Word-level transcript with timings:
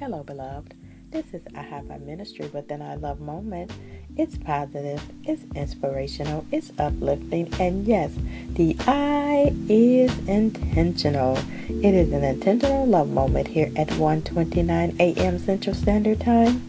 Hello, 0.00 0.24
beloved. 0.24 0.74
This 1.12 1.32
is 1.32 1.42
Ahavah 1.54 2.04
Ministry 2.04 2.48
within 2.48 2.82
I 2.82 2.96
Love 2.96 3.20
Moment. 3.20 3.70
It's 4.16 4.36
positive, 4.36 5.00
it's 5.22 5.44
inspirational, 5.54 6.44
it's 6.50 6.72
uplifting, 6.80 7.48
and 7.60 7.86
yes, 7.86 8.10
the 8.54 8.76
I 8.80 9.54
is 9.68 10.10
intentional. 10.26 11.38
It 11.68 11.94
is 11.94 12.12
an 12.12 12.24
intentional 12.24 12.84
love 12.84 13.08
moment 13.08 13.46
here 13.46 13.70
at 13.76 13.86
1:29 13.90 14.98
a.m. 14.98 15.38
Central 15.38 15.76
Standard 15.76 16.20
Time. 16.20 16.60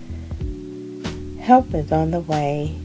Help 1.39 1.73
is 1.73 1.91
on 1.91 2.11
the 2.11 2.19
way. 2.19 2.75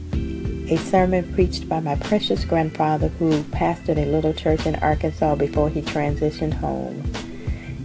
A 0.71 0.77
sermon 0.77 1.31
preached 1.35 1.69
by 1.69 1.79
my 1.79 1.95
precious 1.95 2.45
grandfather 2.45 3.09
who 3.09 3.43
pastored 3.43 3.99
a 3.99 4.07
little 4.07 4.33
church 4.33 4.65
in 4.65 4.75
Arkansas 4.77 5.35
before 5.35 5.69
he 5.69 5.83
transitioned 5.83 6.55
home. 6.55 7.20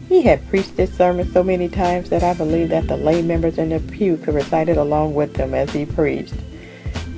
He 0.08 0.22
had 0.22 0.48
preached 0.48 0.76
this 0.76 0.96
sermon 0.96 1.30
so 1.32 1.42
many 1.42 1.68
times 1.68 2.10
that 2.10 2.22
I 2.22 2.34
believe 2.34 2.68
that 2.68 2.86
the 2.86 2.96
lay 2.96 3.22
members 3.22 3.58
in 3.58 3.70
the 3.70 3.80
pew 3.80 4.16
could 4.16 4.34
recite 4.34 4.68
it 4.68 4.76
along 4.76 5.14
with 5.14 5.36
him 5.36 5.52
as 5.52 5.70
he 5.72 5.84
preached. 5.84 6.34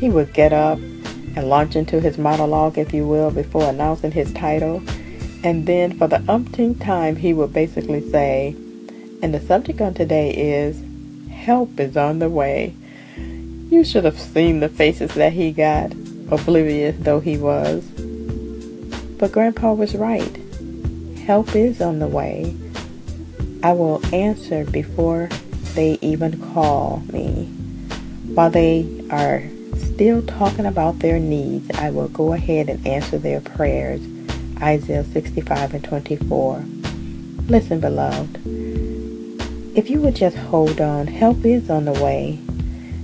He 0.00 0.08
would 0.08 0.32
get 0.32 0.52
up 0.52 0.78
and 0.78 1.48
launch 1.48 1.76
into 1.76 2.00
his 2.00 2.16
monologue, 2.16 2.78
if 2.78 2.94
you 2.94 3.06
will, 3.06 3.30
before 3.30 3.68
announcing 3.68 4.12
his 4.12 4.32
title. 4.32 4.82
And 5.44 5.66
then 5.66 5.98
for 5.98 6.08
the 6.08 6.24
umpteenth 6.28 6.80
time, 6.80 7.16
he 7.16 7.32
would 7.34 7.52
basically 7.52 8.08
say, 8.10 8.56
and 9.22 9.34
the 9.34 9.40
subject 9.40 9.80
on 9.80 9.94
today 9.94 10.30
is 10.30 10.82
Help 11.30 11.78
is 11.78 11.96
on 11.96 12.18
the 12.18 12.28
way. 12.28 12.74
You 13.70 13.84
should 13.84 14.04
have 14.04 14.18
seen 14.18 14.60
the 14.60 14.68
faces 14.68 15.14
that 15.14 15.32
he 15.32 15.52
got, 15.52 15.92
oblivious 16.30 16.96
though 16.98 17.20
he 17.20 17.38
was. 17.38 17.84
But 19.18 19.32
Grandpa 19.32 19.72
was 19.72 19.94
right. 19.94 20.36
Help 21.24 21.54
is 21.54 21.80
on 21.80 22.00
the 22.00 22.08
way. 22.08 22.54
I 23.60 23.72
will 23.72 24.00
answer 24.14 24.64
before 24.64 25.28
they 25.74 25.98
even 26.00 26.40
call 26.52 27.02
me. 27.12 27.46
While 28.34 28.50
they 28.50 28.86
are 29.10 29.42
still 29.76 30.22
talking 30.22 30.64
about 30.64 31.00
their 31.00 31.18
needs, 31.18 31.68
I 31.76 31.90
will 31.90 32.06
go 32.08 32.34
ahead 32.34 32.68
and 32.68 32.86
answer 32.86 33.18
their 33.18 33.40
prayers. 33.40 34.00
Isaiah 34.62 35.02
65 35.02 35.74
and 35.74 35.84
24. 35.84 36.64
Listen, 37.48 37.80
beloved. 37.80 38.38
If 39.76 39.90
you 39.90 40.00
would 40.02 40.14
just 40.14 40.36
hold 40.36 40.80
on, 40.80 41.08
help 41.08 41.44
is 41.44 41.68
on 41.68 41.84
the 41.84 41.92
way. 41.92 42.38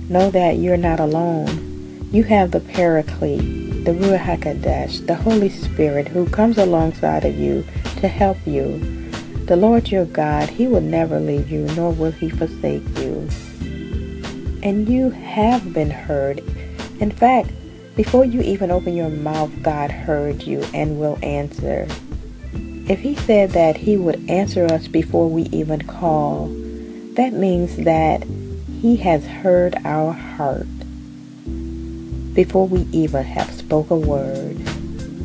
Know 0.07 0.31
that 0.31 0.57
you're 0.57 0.77
not 0.77 1.01
alone. 1.01 2.07
You 2.13 2.23
have 2.23 2.51
the 2.51 2.61
Paraclete, 2.61 3.83
the 3.83 3.91
Ruach 3.91 4.39
HaKodesh, 4.39 5.05
the 5.05 5.15
Holy 5.15 5.49
Spirit 5.49 6.07
who 6.07 6.29
comes 6.29 6.57
alongside 6.57 7.25
of 7.25 7.37
you 7.37 7.65
to 7.97 8.07
help 8.07 8.37
you 8.45 9.04
the 9.45 9.55
Lord 9.55 9.91
your 9.91 10.05
God, 10.05 10.49
He 10.49 10.65
will 10.65 10.81
never 10.81 11.19
leave 11.19 11.51
you, 11.51 11.65
nor 11.75 11.91
will 11.91 12.11
He 12.11 12.29
forsake 12.29 12.87
you. 12.97 13.29
And 14.63 14.89
you 14.89 15.11
have 15.11 15.71
been 15.71 15.91
heard. 15.91 16.39
In 16.99 17.11
fact, 17.11 17.51
before 17.95 18.25
you 18.25 18.41
even 18.41 18.71
open 18.71 18.95
your 18.95 19.09
mouth, 19.09 19.51
God 19.61 19.91
heard 19.91 20.41
you 20.43 20.63
and 20.73 20.99
will 20.99 21.19
answer. 21.21 21.87
If 22.89 22.99
He 22.99 23.15
said 23.15 23.51
that 23.51 23.77
He 23.77 23.97
would 23.97 24.27
answer 24.27 24.65
us 24.65 24.87
before 24.87 25.29
we 25.29 25.43
even 25.43 25.81
call, 25.83 26.47
that 27.13 27.33
means 27.33 27.77
that 27.77 28.25
He 28.81 28.95
has 28.97 29.27
heard 29.27 29.75
our 29.85 30.11
heart 30.11 30.67
before 32.33 32.67
we 32.67 32.81
even 32.91 33.23
have 33.23 33.51
spoke 33.53 33.91
a 33.91 33.95
word. 33.95 34.57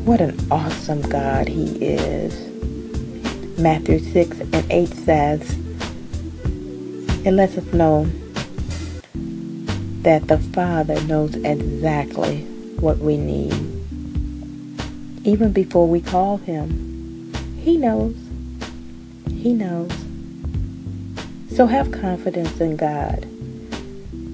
What 0.05 0.21
an 0.21 0.37
awesome 0.51 1.01
God 1.01 1.47
He 1.47 1.65
is. 1.83 2.50
Matthew 3.61 3.99
6 3.99 4.39
and 4.39 4.71
8 4.71 4.87
says, 4.87 5.57
it 7.23 7.31
lets 7.31 7.55
us 7.55 7.71
know 7.71 8.05
that 10.01 10.27
the 10.27 10.39
Father 10.39 10.99
knows 11.03 11.35
exactly 11.35 12.41
what 12.79 12.97
we 12.97 13.17
need. 13.17 13.53
Even 15.23 15.51
before 15.51 15.87
we 15.87 16.01
call 16.01 16.37
Him, 16.37 17.31
He 17.61 17.77
knows. 17.77 18.15
He 19.29 19.53
knows. 19.53 19.91
So 21.55 21.67
have 21.67 21.91
confidence 21.91 22.59
in 22.59 22.77
God. 22.77 23.27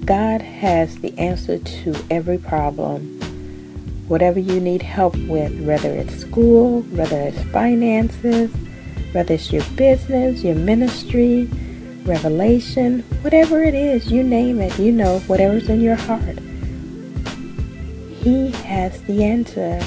God 0.05 0.41
has 0.41 0.99
the 0.99 1.17
answer 1.19 1.57
to 1.57 1.95
every 2.09 2.37
problem. 2.37 3.19
Whatever 4.07 4.39
you 4.39 4.61
need 4.61 4.81
help 4.81 5.17
with, 5.27 5.59
whether 5.65 5.89
it's 5.89 6.15
school, 6.15 6.83
whether 6.83 7.19
it's 7.19 7.43
finances, 7.51 8.49
whether 9.11 9.33
it's 9.33 9.51
your 9.51 9.63
business, 9.75 10.43
your 10.43 10.55
ministry, 10.55 11.49
revelation, 12.03 13.01
whatever 13.21 13.63
it 13.63 13.73
is, 13.73 14.11
you 14.11 14.23
name 14.23 14.59
it, 14.59 14.77
you 14.79 14.91
know, 14.91 15.19
whatever's 15.21 15.69
in 15.69 15.81
your 15.81 15.95
heart. 15.95 16.39
He 18.21 18.51
has 18.51 19.01
the 19.03 19.23
answer. 19.23 19.81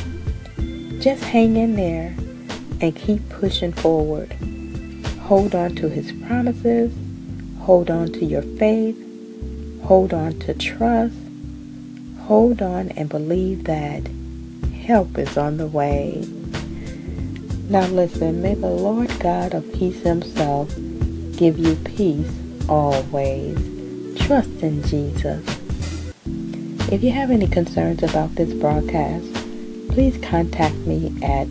Just 1.00 1.24
hang 1.24 1.56
in 1.56 1.76
there 1.76 2.14
and 2.80 2.94
keep 2.94 3.28
pushing 3.28 3.72
forward. 3.72 4.32
Hold 5.22 5.54
on 5.54 5.74
to 5.76 5.88
his 5.88 6.12
promises. 6.26 6.92
Hold 7.60 7.90
on 7.90 8.12
to 8.12 8.24
your 8.24 8.42
faith. 8.42 8.96
Hold 9.84 10.12
on 10.12 10.38
to 10.40 10.54
trust. 10.54 11.14
Hold 12.22 12.62
on 12.62 12.90
and 12.90 13.08
believe 13.08 13.64
that 13.64 14.08
help 14.86 15.18
is 15.18 15.36
on 15.36 15.56
the 15.56 15.66
way. 15.66 16.24
Now 17.70 17.86
listen, 17.86 18.42
may 18.42 18.54
the 18.54 18.66
Lord 18.66 19.16
God 19.20 19.54
of 19.54 19.72
peace 19.72 20.02
himself 20.02 20.74
give 21.36 21.56
you 21.56 21.76
peace 21.76 22.28
always. 22.68 23.56
Trust 24.18 24.50
in 24.60 24.82
Jesus. 24.82 25.46
If 26.90 27.04
you 27.04 27.12
have 27.12 27.30
any 27.30 27.46
concerns 27.46 28.02
about 28.02 28.34
this 28.34 28.52
broadcast, 28.54 29.32
please 29.90 30.18
contact 30.18 30.74
me 30.78 31.14
at 31.22 31.46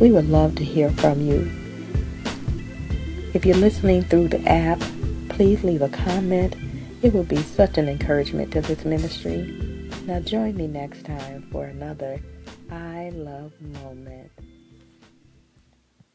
We 0.00 0.12
would 0.12 0.28
love 0.28 0.54
to 0.56 0.64
hear 0.64 0.90
from 0.90 1.20
you. 1.20 1.50
If 3.34 3.44
you're 3.44 3.56
listening 3.56 4.02
through 4.02 4.28
the 4.28 4.46
app, 4.48 4.80
please 5.28 5.64
leave 5.64 5.82
a 5.82 5.88
comment. 5.88 6.54
It 7.02 7.12
will 7.12 7.24
be 7.24 7.38
such 7.38 7.78
an 7.78 7.88
encouragement 7.88 8.52
to 8.52 8.60
this 8.60 8.84
ministry. 8.84 9.90
Now 10.06 10.20
join 10.20 10.56
me 10.56 10.66
next 10.66 11.04
time 11.04 11.48
for 11.50 11.66
another 11.66 12.20
I 12.70 13.10
Love 13.14 13.52
moment. 13.82 14.30